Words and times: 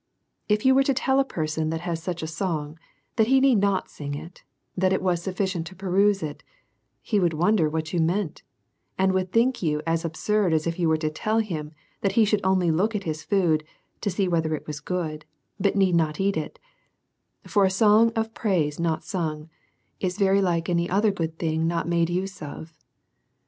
If 0.49 0.65
you 0.65 0.73
was 0.73 0.87
to 0.87 0.95
tell 0.95 1.19
a 1.19 1.23
person 1.23 1.69
that 1.69 1.81
has 1.81 2.01
sung 2.01 2.15
a 2.23 2.25
song 2.25 2.79
that 3.17 3.27
he 3.27 3.39
need 3.39 3.59
not 3.59 3.87
sing 3.87 4.15
it, 4.15 4.41
that 4.75 4.91
it 4.91 4.99
was 4.99 5.21
sufficient 5.21 5.67
to 5.67 5.75
peruse 5.75 6.23
it, 6.23 6.41
he 7.03 7.19
would 7.19 7.35
wonder 7.35 7.69
what 7.69 7.93
you 7.93 7.99
mean, 7.99 8.33
and 8.97 9.11
would 9.13 9.31
think 9.31 9.61
you 9.61 9.79
as 9.85 10.03
absurd 10.03 10.53
as 10.53 10.65
if 10.65 10.79
you 10.79 10.89
was 10.89 10.97
to 11.01 11.11
tell 11.11 11.37
him 11.37 11.71
that 12.01 12.13
he 12.13 12.25
should 12.25 12.41
only 12.43 12.71
look 12.71 12.95
at 12.95 13.03
his 13.03 13.21
food, 13.21 13.63
to 14.01 14.09
see 14.09 14.27
whether 14.27 14.55
it 14.55 14.65
was 14.65 14.79
good, 14.79 15.23
but 15.59 15.75
need 15.75 15.93
not 15.93 16.19
eat 16.19 16.35
it; 16.35 16.57
for 17.45 17.63
a 17.63 17.69
song 17.69 18.11
of 18.15 18.33
praise 18.33 18.79
not 18.79 19.03
sung 19.03 19.51
is 19.99 20.17
very 20.17 20.41
like 20.41 20.67
any 20.67 20.89
other 20.89 21.11
good 21.11 21.37
thing 21.37 21.67
not 21.67 21.87
made 21.87 22.09
use 22.09 22.41
of. 22.41 22.73